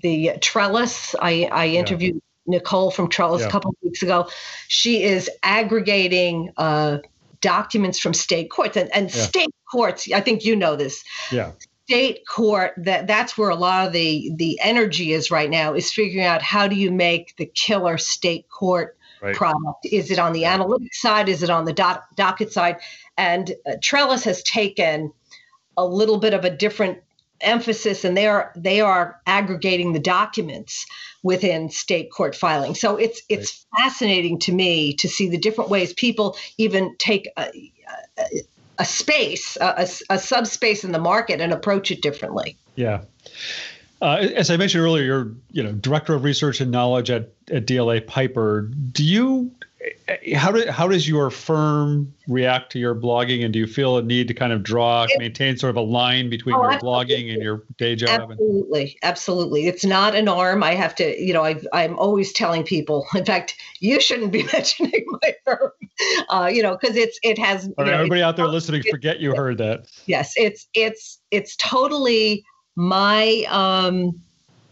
[0.01, 1.13] the Trellis.
[1.21, 3.47] I I interviewed Nicole from Trellis Yeah.
[3.47, 4.27] a couple of weeks ago.
[4.67, 6.51] She is aggregating.
[6.57, 6.99] Uh,
[7.41, 9.23] documents from state courts and, and Yeah.
[9.23, 11.51] state courts i think you know this yeah,
[11.85, 15.93] state court that that's where a lot of the the energy is right now is
[15.93, 19.35] figuring out how do you make the killer state court right.
[19.35, 22.77] product is it on the analytics side is it on the doc, docket side
[23.17, 25.13] and uh, trellis has taken
[25.77, 26.97] a little bit of a different
[27.41, 30.85] emphasis and they are they are aggregating the documents
[31.23, 35.93] within state court filing so it's it's fascinating to me to see the different ways
[35.93, 37.71] people even take a,
[38.17, 38.23] a,
[38.79, 39.65] a space a,
[40.09, 43.01] a, a subspace in the market and approach it differently Yeah.
[44.01, 47.65] Uh, as I mentioned earlier, you're you know director of research and knowledge at, at
[47.65, 48.61] DLA Piper.
[48.61, 49.51] Do you
[50.35, 54.01] how do how does your firm react to your blogging, and do you feel a
[54.01, 57.15] need to kind of draw maintain sort of a line between Oh, your absolutely.
[57.15, 58.31] blogging and your day job?
[58.31, 59.67] And, Absolutely, absolutely.
[59.67, 60.63] It's not an arm.
[60.63, 63.07] I have to, you know, I, I'm always telling people.
[63.15, 65.71] In fact, you shouldn't be mentioning my firm,
[66.29, 67.65] uh, you know, because it's it has.
[67.65, 69.85] All right, know, everybody out there listening, forget you heard that.
[70.07, 72.43] yes, it's it's it's totally
[72.75, 74.19] my um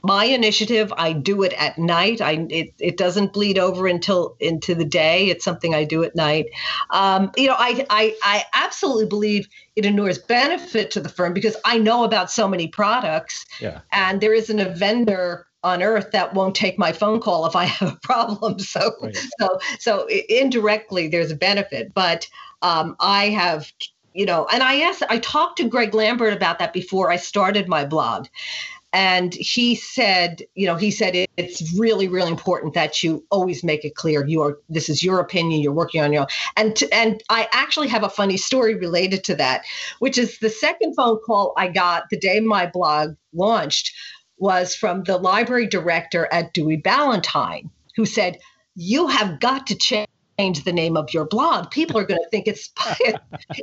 [0.07, 0.91] my initiative.
[0.97, 2.21] I do it at night.
[2.21, 5.29] I it, it doesn't bleed over until into the day.
[5.29, 6.47] It's something I do at night.
[6.89, 11.57] Um, you know, I, I I absolutely believe it inures benefit to the firm because
[11.65, 16.33] I know about so many products Yeah, and there isn't a vendor on earth that
[16.33, 18.59] won't take my phone call if I have a problem.
[18.59, 19.17] So, Right.
[19.39, 21.93] so, so indirectly, there's a benefit.
[21.93, 22.27] But
[22.61, 23.71] um, I have,
[24.13, 27.67] you know, and I asked, I talked to Greg Lambert about that before I started
[27.67, 28.27] my blog.
[28.93, 33.63] And he said, you know, he said it, it's really, really important that you always
[33.63, 34.59] make it clear you are.
[34.69, 35.61] This is your opinion.
[35.61, 36.27] You're working on your own.
[36.55, 39.65] And and I actually have a funny story related to that,
[39.99, 43.93] which is the second phone call I got the day my blog launched
[44.37, 48.39] was from the library director at Dewey Ballantine, who said,
[48.75, 50.07] "You have got to change."
[50.65, 52.69] the name of your blog people are going to think it's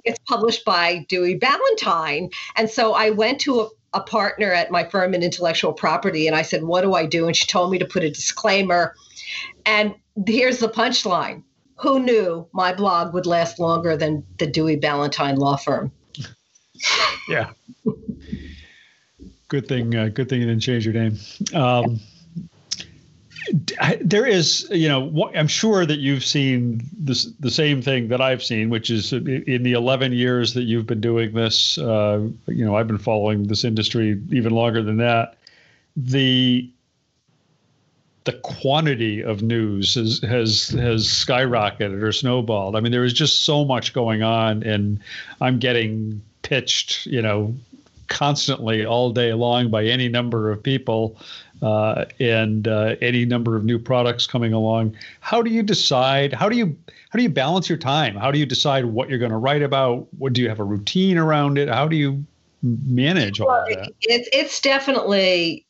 [0.04, 4.84] it's published by Dewey Ballantine and so i went to a, a partner at my
[4.84, 7.78] firm in intellectual property and i said what do i do and she told me
[7.78, 8.94] to put a disclaimer
[9.64, 9.94] and
[10.26, 11.42] here's the punchline
[11.76, 15.90] who knew my blog would last longer than the Dewey Ballantine law firm
[17.28, 17.50] yeah.
[19.48, 19.94] good thing.
[19.94, 21.18] Uh, good thing you didn't change your name.
[21.52, 22.00] Um,
[24.00, 28.42] there is, you know, I'm sure that you've seen this the same thing that I've
[28.42, 31.78] seen, which is in the 11 years that you've been doing this.
[31.78, 35.36] Uh, you know, I've been following this industry even longer than that.
[35.96, 36.70] The
[38.24, 42.76] the quantity of news has has has skyrocketed or snowballed.
[42.76, 45.00] I mean, there is just so much going on, and
[45.40, 47.54] I'm getting pitched, you know,
[48.08, 51.18] constantly all day long by any number of people
[51.62, 54.96] uh, and uh, any number of new products coming along.
[55.20, 56.32] How do you decide?
[56.32, 56.76] How do you
[57.10, 58.16] how do you balance your time?
[58.16, 60.06] How do you decide what you're going to write about?
[60.18, 61.68] What do you have a routine around it?
[61.68, 62.24] How do you
[62.62, 63.92] manage all well, that?
[64.00, 65.66] It's it's definitely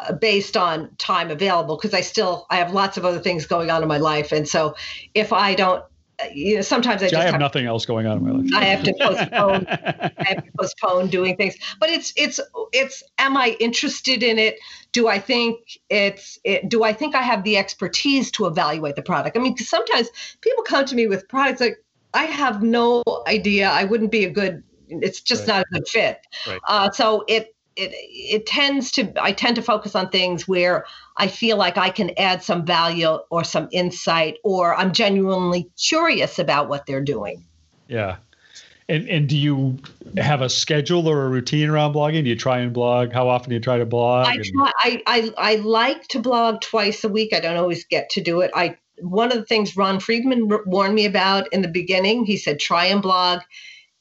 [0.00, 3.70] uh, based on time available because I still I have lots of other things going
[3.70, 4.74] on in my life, and so
[5.14, 5.84] if I don't
[6.32, 8.50] you know, sometimes I just I have, have, nothing else going on in my life.
[8.54, 9.66] I have to postpone.
[9.70, 11.56] I have to postpone doing things.
[11.80, 12.40] But it's it's
[12.72, 13.02] it's.
[13.18, 14.58] Am I interested in it?
[14.92, 16.38] Do I think it's?
[16.44, 19.36] It, do I think I have the expertise to evaluate the product?
[19.36, 20.08] I mean, because sometimes
[20.40, 21.82] people come to me with products like
[22.14, 23.68] I have no idea.
[23.68, 24.62] I wouldn't be a good.
[24.88, 25.56] It's just right.
[25.56, 26.18] not a good fit.
[26.46, 26.60] Right.
[26.66, 30.84] Uh, so it it it tends to I tend to focus on things where
[31.16, 36.38] I feel like I can add some value or some insight or I'm genuinely curious
[36.38, 37.44] about what they're doing.
[37.88, 38.16] Yeah.
[38.88, 39.78] And and do you
[40.16, 42.24] have a schedule or a routine around blogging?
[42.24, 43.12] Do you try and blog?
[43.12, 44.26] How often do you try to blog?
[44.26, 47.32] I try, I, I I like to blog twice a week.
[47.32, 48.50] I don't always get to do it.
[48.54, 52.24] I one of the things Ron Friedman warned me about in the beginning.
[52.24, 53.40] He said try and blog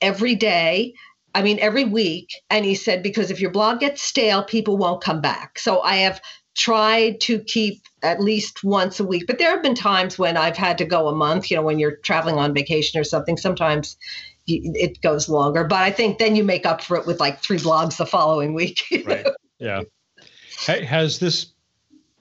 [0.02, 0.94] every day
[1.34, 2.34] I mean, every week.
[2.50, 5.60] And he said, because if your blog gets stale, people won't come back.
[5.60, 6.22] So I have
[6.56, 9.26] tried to keep at least once a week.
[9.28, 11.80] But there have been times when I've had to go a month, you know, when
[11.80, 13.38] you're traveling on vacation or something.
[13.38, 13.96] Sometimes
[14.48, 15.64] it goes longer.
[15.64, 18.54] But I think then you make up for it with like three blogs the following
[18.54, 18.84] week.
[19.06, 19.28] right.
[19.60, 19.84] Yeah.
[20.66, 21.48] Has this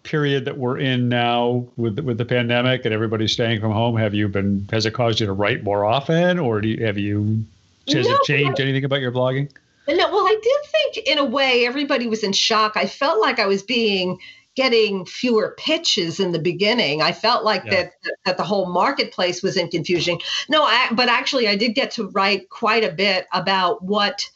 [0.03, 4.15] period that we're in now with with the pandemic and everybody staying from home have
[4.15, 7.45] you been has it caused you to write more often or do you, have you
[7.87, 9.51] has no, it changed anything about your blogging?
[9.89, 12.77] No, well, I did think in a way everybody was in shock.
[12.77, 14.19] I felt like I was being
[14.57, 17.03] getting fewer pitches in the beginning.
[17.03, 17.71] I felt like yeah.
[17.71, 17.93] that
[18.25, 20.19] that the whole marketplace was in confusion.
[20.49, 24.29] No, I, but actually, I did get to write quite a bit about what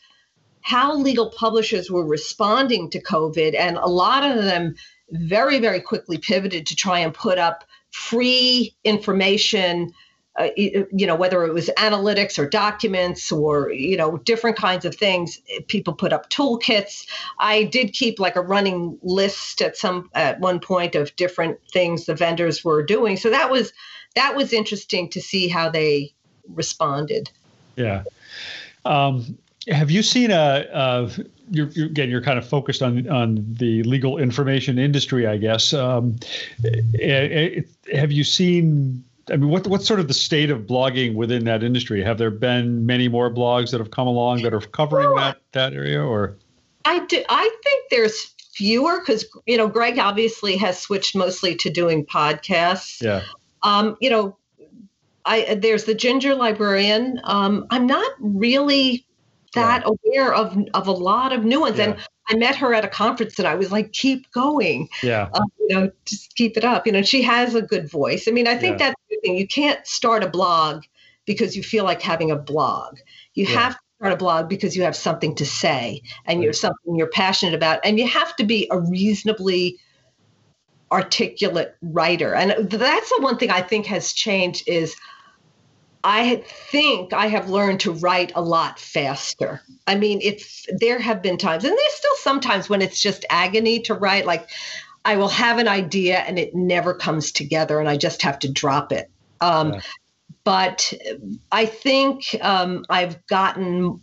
[0.60, 4.74] how legal publishers were responding to COVID, and a lot of them
[5.10, 9.92] very very quickly pivoted to try and put up free information
[10.36, 14.94] uh, you know, whether it was analytics or documents or, you know, different kinds of
[14.94, 15.40] things.
[15.68, 17.06] People put up toolkits.
[17.38, 22.06] I did keep like a running list at some at one point of different things
[22.06, 23.16] the vendors were doing.
[23.16, 23.72] So that was
[24.16, 26.12] that was interesting to see how they
[26.48, 27.30] responded.
[27.76, 28.02] Yeah.
[28.84, 31.10] Um, have you seen a, a
[31.50, 35.72] you're, you're, again you're kind of focused on on the legal information industry i guess
[35.72, 36.16] um,
[36.62, 41.14] it, it, have you seen I mean, what what's sort of the state of blogging
[41.14, 42.02] within that industry?
[42.02, 45.38] Have there been many more blogs that have come along that are covering well, that
[45.52, 46.36] that area, or?
[46.84, 47.22] I do.
[47.28, 53.00] I think there's fewer because you know Greg obviously has switched mostly to doing podcasts.
[53.00, 53.22] Yeah.
[53.62, 54.36] Um, you know,
[55.24, 57.20] I there's the Ginger Librarian.
[57.24, 59.06] Um, I'm not really
[59.54, 59.92] that yeah.
[60.04, 61.84] aware of of a lot of new ones, yeah.
[61.84, 61.96] and
[62.28, 64.88] I met her at a conference and I was like, keep going.
[65.02, 65.28] Yeah.
[65.34, 66.86] Um, you know, just keep it up.
[66.86, 68.26] You know, she has a good voice.
[68.26, 68.86] I mean, I think yeah.
[68.86, 69.36] that's thing.
[69.36, 70.84] You can't start a blog
[71.24, 72.98] because you feel like having a blog.
[73.34, 73.58] You yeah.
[73.58, 76.44] have to start a blog because you have something to say and right.
[76.44, 77.80] you're something you're passionate about.
[77.84, 79.78] And you have to be a reasonably
[80.92, 82.34] articulate writer.
[82.34, 84.94] And that's the one thing I think has changed is–
[86.06, 89.62] I think I have learned to write a lot faster.
[89.86, 93.80] I mean, it's there have been times, and there's still sometimes when it's just agony
[93.80, 94.26] to write.
[94.26, 94.50] Like,
[95.06, 98.52] I will have an idea and it never comes together, and I just have to
[98.52, 99.10] drop it.
[99.44, 99.80] Um, yeah.
[100.44, 100.92] But
[101.52, 104.00] I think um, I've gotten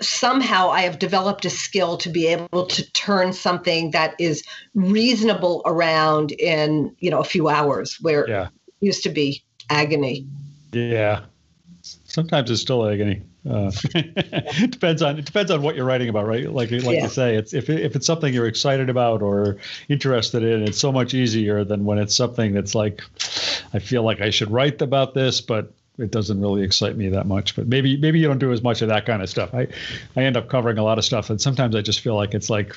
[0.00, 5.62] somehow I have developed a skill to be able to turn something that is reasonable
[5.66, 8.46] around in you know a few hours, where yeah.
[8.46, 10.26] it used to be agony.
[10.72, 11.24] Yeah,
[11.82, 13.22] sometimes it's still agony.
[13.48, 13.70] Uh,
[14.68, 16.50] depends on it depends on what you're writing about, right?
[16.50, 17.02] Like like yeah.
[17.02, 19.56] you say, it's if if it's something you're excited about or
[19.88, 23.02] interested in, it's so much easier than when it's something that's like,
[23.74, 27.26] I feel like I should write about this, but it doesn't really excite me that
[27.26, 27.56] much.
[27.56, 29.52] But maybe maybe you don't do as much of that kind of stuff.
[29.52, 29.66] I
[30.16, 32.48] I end up covering a lot of stuff, and sometimes I just feel like it's
[32.48, 32.76] like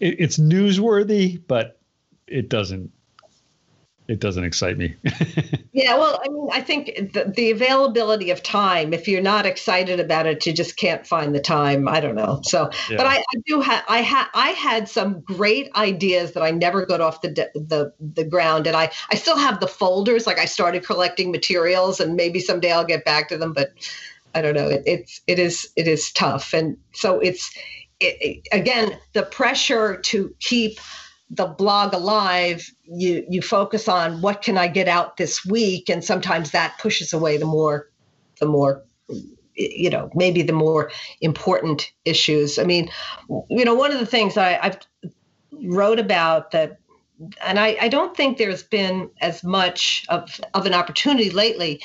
[0.00, 1.78] it, it's newsworthy, but
[2.26, 2.92] it doesn't
[4.08, 4.96] it doesn't excite me.
[5.72, 10.00] yeah, well, I mean, I think the, the, availability of time, if you're not excited
[10.00, 11.86] about it, you just can't find the time.
[11.86, 12.40] I don't know.
[12.42, 12.96] So, yeah.
[12.96, 16.86] but I, I do have, I had, I had some great ideas that I never
[16.86, 18.66] got off the, the, the ground.
[18.66, 20.26] And I, I still have the folders.
[20.26, 23.72] Like I started collecting materials and maybe someday I'll get back to them, but
[24.34, 24.68] I don't know.
[24.68, 26.54] It, it's, it is, it is tough.
[26.54, 27.54] And so it's,
[28.00, 30.80] it, it, again, the pressure to keep
[31.30, 36.02] the blog alive you you focus on what can i get out this week and
[36.02, 37.90] sometimes that pushes away the more
[38.40, 38.82] the more
[39.54, 42.90] you know maybe the more important issues i mean
[43.50, 44.78] you know one of the things I, i've
[45.52, 46.78] wrote about that
[47.44, 51.82] and I, I don't think there's been as much of, of an opportunity lately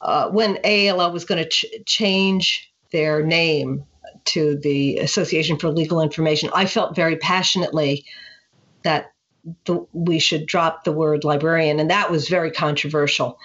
[0.00, 3.84] uh, when AALL was going to ch- change their name
[4.26, 6.50] to the Association for Legal Information.
[6.54, 8.04] I felt very passionately
[8.82, 9.12] that
[9.64, 13.38] the, we should drop the word librarian, and that was very controversial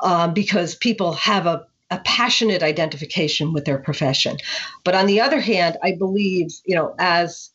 [0.00, 4.36] um, because people have a, a passionate identification with their profession.
[4.84, 7.50] But on the other hand, I believe, you know, as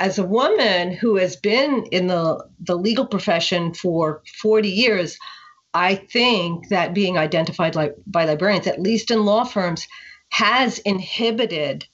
[0.00, 5.18] as a woman who has been in the the legal profession for 40 years,
[5.74, 9.86] I think that being identified like by librarians, at least in law firms,
[10.30, 11.86] has inhibited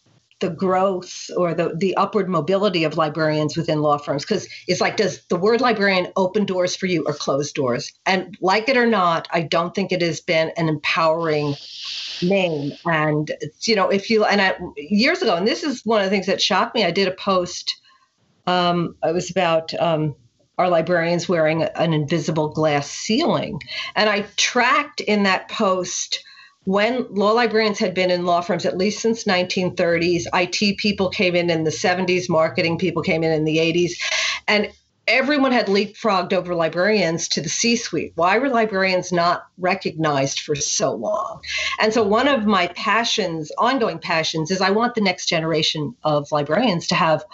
[0.44, 4.98] the growth or the, the upward mobility of librarians within law firms because it's like
[4.98, 7.90] does the word librarian open doors for you or close doors?
[8.04, 11.54] And like it or not i don't think it has been an empowering
[12.22, 12.72] name.
[12.84, 16.10] And you know if you and I, years ago and this is one of the
[16.10, 17.74] things that shocked me i did a post
[18.46, 20.14] um, it was about um,
[20.58, 23.60] our librarians wearing an invisible glass ceiling?
[23.96, 26.22] And i tracked in that post
[26.64, 31.34] when law librarians had been in law firms at least since 1930s it people came
[31.34, 33.92] in in the 70s marketing people came in in the 80s
[34.48, 34.70] and
[35.06, 40.54] everyone had leapfrogged over librarians to the c suite why were librarians not recognized for
[40.54, 41.42] so long?
[41.78, 46.32] And so one of my passions ongoing passions is i want the next generation of
[46.32, 47.24] librarians to have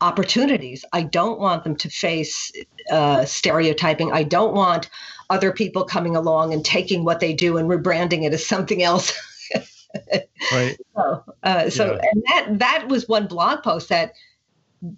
[0.00, 0.84] opportunities.
[0.92, 2.52] I don't want them to face
[2.90, 4.12] uh, stereotyping.
[4.12, 4.88] I don't want
[5.30, 9.12] other people coming along and taking what they do and rebranding it as something else.
[10.52, 10.76] right.
[10.94, 12.08] So, uh, so yeah.
[12.10, 14.12] and that that was one blog post that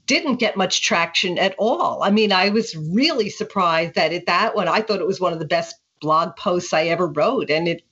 [0.06, 2.02] didn't get much traction at all.
[2.02, 4.68] I mean, I was really surprised that it that one.
[4.68, 7.82] I thought it was one of the best blog posts I ever wrote, and it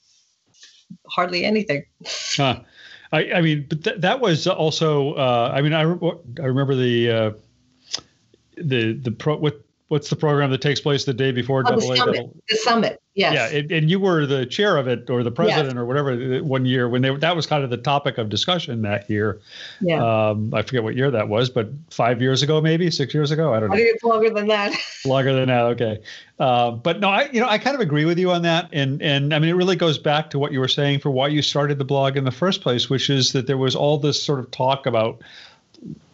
[1.06, 1.84] hardly anything.
[2.06, 2.60] Huh.
[3.10, 5.14] I, I mean, but th- that was also.
[5.14, 7.30] Uh, I mean, I, re- I remember the uh,
[8.56, 11.96] the the pro what what's the program that takes place the day before oh, the,
[11.96, 13.34] summit, the summit yes.
[13.34, 15.76] Yeah and, and, you were the chair of it or the president yes.
[15.76, 18.82] or whatever uh, one year when they that was kind of the topic of discussion
[18.82, 19.40] that year.
[19.80, 20.28] Yeah.
[20.28, 23.54] Um, i forget what year that was but five years ago maybe six years ago?
[23.54, 23.74] I don't know.
[23.74, 24.72] i think it's longer than that.
[25.04, 26.02] Longer than that okay.
[26.38, 28.68] Uh, but no i you know i kind of agree with you on that.
[28.72, 31.28] And and i mean it really goes back to what you were saying for why
[31.28, 34.22] you started the blog in the first place which is that there was all this
[34.22, 35.22] sort of talk about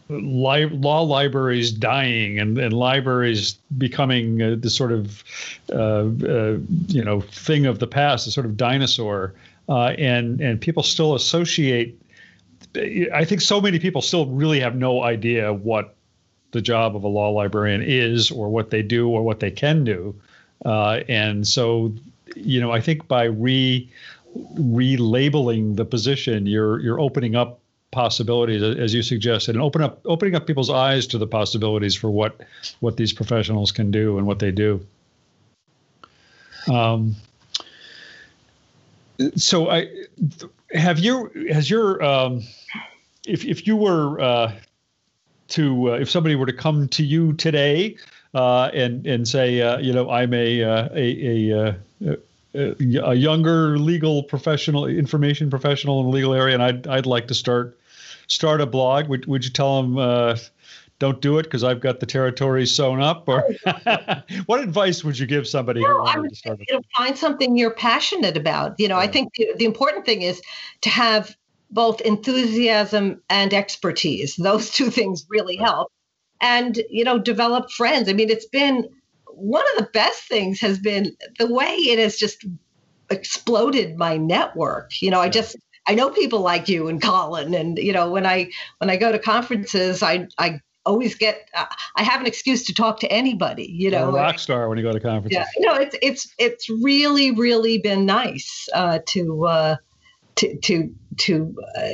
[0.09, 5.25] li- law libraries dying and, and libraries becoming uh, the sort of
[5.73, 9.35] uh, uh, you know thing of the past, a sort of dinosaur,
[9.69, 11.99] uh, and and people still associate.
[13.15, 15.95] I think so many people still really have no idea what
[16.51, 19.85] the job of a law librarian is, or what they do, or what they can
[19.85, 20.15] do,
[20.65, 21.93] uh, and so
[22.37, 23.89] you know I think by re
[24.59, 27.61] relabeling the position, you're you're opening up
[27.95, 32.11] possibilities, as you suggested, and open up opening up people's eyes to the possibilities for
[32.11, 32.41] what
[32.81, 34.85] what these professionals can do and what they do.
[36.69, 37.15] Um,
[39.37, 39.89] so I
[40.75, 42.43] have you has your um,
[43.27, 44.53] if if you were uh,
[45.49, 47.97] to uh, if somebody were to come to you today
[48.35, 52.17] uh, and and say uh, you know I'm a uh, a, a, uh, a
[52.55, 57.35] a younger legal professional, information professional in the legal area, and I'd I'd like to
[57.35, 57.79] start
[58.29, 60.37] start a blog, would, would you tell them uh,
[60.99, 63.29] don't do it because I've got the territory sewn up?
[63.29, 63.45] Or
[64.47, 66.61] what advice would you give somebody no, who wanted to start?
[66.69, 68.79] You know, find something you're passionate about.
[68.79, 69.03] You know, yeah.
[69.03, 70.41] I think the, the important thing is
[70.83, 71.37] to have
[71.71, 74.37] both enthusiasm and expertise.
[74.37, 75.93] Those two things really help.
[76.41, 78.09] And, you know, develop friends.
[78.09, 78.89] I mean, it's been
[79.29, 82.45] one of the best things has been the way it has just
[83.11, 85.03] exploded my network.
[85.03, 85.57] You know, I just
[85.87, 89.13] I know people like you and Colin, and you know when I when I go
[89.13, 91.67] to conferences, I I always get uh,
[91.97, 93.71] I have an excuse to talk to anybody.
[93.71, 95.37] You know, You're a rock star when you go to conferences.
[95.37, 99.77] Yeah, you know it's it's it's really really been nice uh, to uh,
[100.37, 101.89] to to to uh,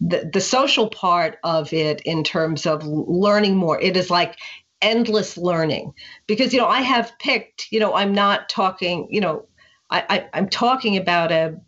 [0.00, 3.80] the the social part of it in terms of learning more.
[3.80, 4.36] It is like
[4.82, 5.92] endless learning
[6.26, 9.46] because you know I have picked you know I'm not talking you know
[9.90, 11.58] I, I I'm talking about a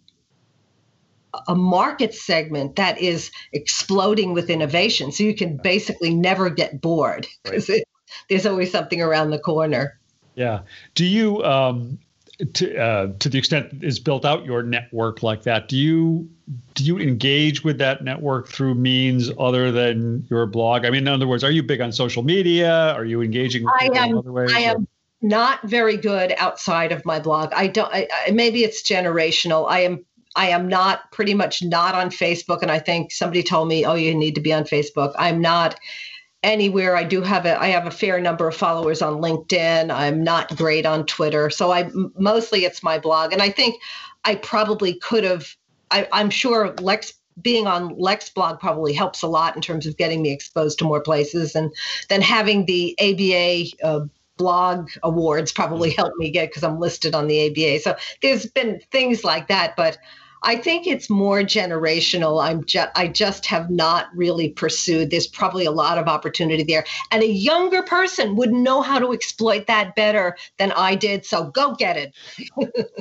[1.46, 5.12] a market segment that is exploding with innovation.
[5.12, 7.84] So you can basically never get bored because right.
[8.28, 9.98] there's always something around the corner.
[10.34, 10.60] Yeah.
[10.94, 11.98] Do you, um,
[12.54, 16.28] to uh, to the extent is built out your network like that, do you
[16.74, 20.84] do you engage with that network through means other than your blog?
[20.84, 22.92] I mean, in other words, are you big on social media?
[22.92, 24.52] Are you engaging with I am, in other ways?
[24.54, 24.86] I am
[25.20, 27.52] not very good outside of my blog.
[27.52, 27.92] I don't.
[27.92, 29.68] I, I, maybe it's generational.
[29.68, 30.04] I am
[30.38, 32.62] I am not pretty much not on Facebook.
[32.62, 35.12] And I think somebody told me, oh, you need to be on Facebook.
[35.18, 35.78] I'm not
[36.44, 36.96] anywhere.
[36.96, 39.90] I do have a I have a fair number of followers on LinkedIn.
[39.90, 41.50] I'm not great on Twitter.
[41.50, 43.32] So I mostly it's my blog.
[43.32, 43.82] And I think
[44.24, 45.48] I probably could have
[45.90, 50.22] I, I'm sure Lex being on LexBlog probably helps a lot in terms of getting
[50.22, 51.72] me exposed to more places and
[52.08, 57.26] then having the ABA uh, blog awards probably helped me get because I'm listed on
[57.26, 57.80] the ABA.
[57.80, 59.98] So there's been things like that, but
[60.42, 62.42] I think it's more generational.
[62.42, 65.10] I'm just I just have not really pursued.
[65.10, 69.12] There's probably a lot of opportunity there, and a younger person would know how to
[69.12, 71.24] exploit that better than I did.
[71.24, 72.14] So go get it.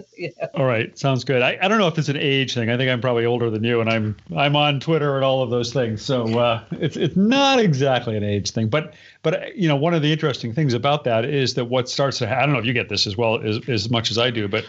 [0.18, 0.30] yeah.
[0.56, 1.42] All right, sounds good.
[1.42, 2.70] I, I don't know if it's an age thing.
[2.70, 5.50] I think I'm probably older than you, and I'm I'm on Twitter and all of
[5.50, 6.02] those things.
[6.02, 10.02] So uh, it's it's not exactly an age thing, but but you know one of
[10.02, 12.74] the interesting things about that is that what starts to I don't know if you
[12.74, 14.68] get this as well as as much as I do, but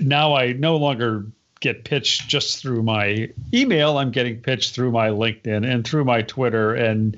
[0.00, 1.26] now I no longer
[1.60, 3.98] get pitched just through my email.
[3.98, 7.16] I'm getting pitched through my LinkedIn and through my Twitter and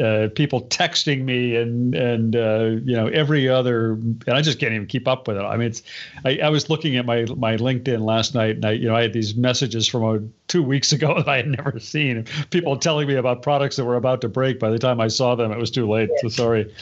[0.00, 4.72] uh, people texting me and and uh, you know every other and I just can't
[4.72, 5.42] even keep up with it.
[5.42, 5.82] I mean, it's
[6.24, 9.02] I, I was looking at my my LinkedIn last night and I you know I
[9.02, 12.26] had these messages from a, two weeks ago that I had never seen.
[12.50, 14.58] People telling me about products that were about to break.
[14.58, 16.10] By the time I saw them, it was too late.
[16.20, 16.72] So sorry.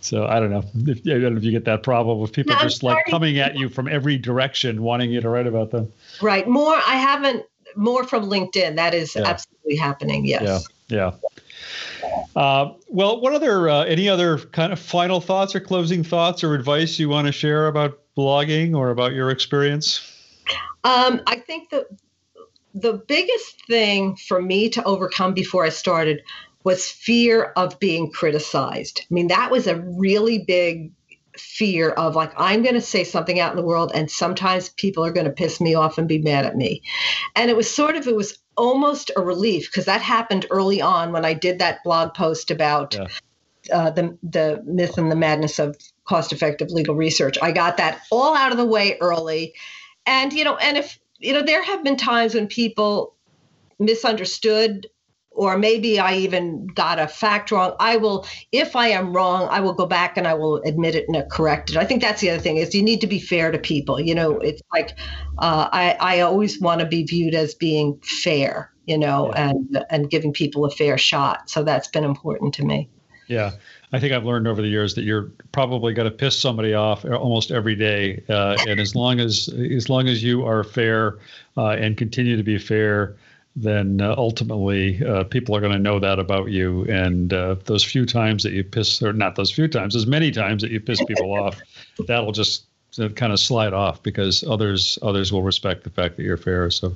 [0.00, 2.54] So I don't know if I don't know if you get that problem with people
[2.54, 5.92] no, just like coming at you from every direction, wanting you to write about them.
[6.22, 6.48] Right.
[6.48, 6.74] More.
[6.74, 7.44] I haven't
[7.76, 8.76] more from LinkedIn.
[8.76, 9.22] That is yeah.
[9.26, 10.24] absolutely happening.
[10.24, 10.42] Yes.
[10.42, 10.58] Yeah.
[10.90, 11.12] Yeah.
[12.34, 16.54] Uh, well, what other uh, any other kind of final thoughts or closing thoughts or
[16.54, 20.00] advice you want to share about blogging or about your experience?
[20.82, 21.86] Um, I think that
[22.74, 26.22] the biggest thing for me to overcome before I started
[26.64, 29.02] was fear of being criticized.
[29.02, 30.92] I mean, that was a really big
[31.38, 35.04] fear of like i'm going to say something out in the world and sometimes people
[35.04, 36.82] are going to piss me off and be mad at me
[37.36, 41.12] and it was sort of it was almost a relief because that happened early on
[41.12, 43.06] when i did that blog post about yeah.
[43.72, 48.02] uh, the the myth and the madness of cost effective legal research i got that
[48.10, 49.54] all out of the way early
[50.06, 53.14] and you know and if you know there have been times when people
[53.78, 54.88] misunderstood
[55.40, 57.74] or maybe I even got a fact wrong.
[57.80, 61.06] I will, if I am wrong, I will go back and I will admit it
[61.08, 61.78] and correct it.
[61.78, 63.98] I think that's the other thing is you need to be fair to people.
[63.98, 64.90] You know, it's like
[65.38, 68.70] uh, I I always want to be viewed as being fair.
[68.84, 69.48] You know, yeah.
[69.48, 71.48] and and giving people a fair shot.
[71.48, 72.90] So that's been important to me.
[73.26, 73.52] Yeah.
[73.92, 77.04] I think I've learned over the years that you're probably going to piss somebody off
[77.06, 81.18] almost every day, uh, and as long as as long as you are fair
[81.56, 83.16] uh, and continue to be fair,
[83.62, 86.84] then uh, ultimately uh, people are going to know that about you.
[86.84, 90.30] And uh, those few times that you piss, or not those few times, as many
[90.30, 91.60] times that you piss people off,
[92.06, 92.64] that'll just
[92.98, 96.70] uh, kind of slide off because others others will respect the fact that you're fair.
[96.70, 96.94] So.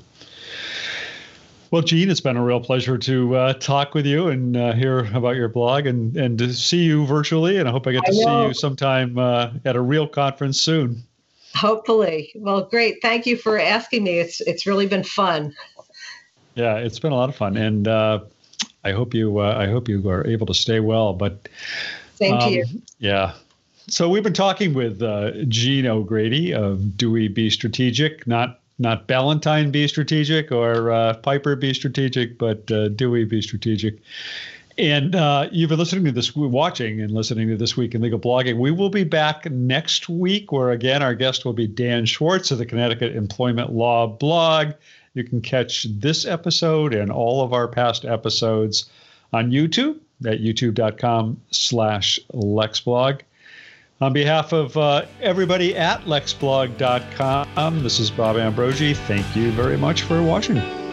[1.70, 5.12] Well, Jean, it's been a real pleasure to uh, talk with you and uh, hear
[5.12, 7.58] about your blog and, and to see you virtually.
[7.58, 11.02] And I hope I get to I see you sometime at a real conference soon.
[11.54, 12.32] Hopefully.
[12.34, 13.00] Well, great.
[13.00, 14.18] Thank you for asking me.
[14.18, 15.54] It's it's really been fun.
[16.54, 18.20] Yeah, it's been a lot of fun, and uh,
[18.84, 21.12] I hope you uh, I hope you are able to stay well.
[21.12, 21.48] But
[22.16, 22.64] thank um, you.
[22.98, 23.34] Yeah.
[23.88, 29.70] So we've been talking with uh, Jean O'Grady of Dewey B Strategic, not not Ballantine
[29.70, 34.00] Be Strategic or uh, Piper Be Strategic, but uh, Dewey B Strategic.
[34.76, 38.18] And uh, you've been listening to this, watching and listening to This Week in Legal
[38.18, 38.58] Blogging.
[38.58, 42.58] We will be back next week, where again, our guest will be Dan Schwartz of
[42.58, 44.72] the Connecticut Employment Law blog.
[45.14, 48.90] You can catch this episode and all of our past episodes
[49.32, 53.20] on YouTube at youtube.com slash lexblog.
[54.00, 58.94] On behalf of uh, everybody at lexblog.com, this is Bob Ambrogi.
[58.94, 60.83] Thank you very much for watching.